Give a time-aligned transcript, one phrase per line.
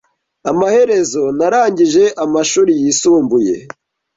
[0.51, 3.55] Amaherezo, narangije amashuri yisumbuye.